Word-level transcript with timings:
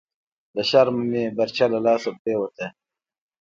لهٔ 0.55 0.63
شرمه 0.69 1.03
مې 1.11 1.23
برچه 1.37 1.65
لهٔ 1.71 1.79
لاسه 1.85 2.09
پریوته…» 2.19 2.65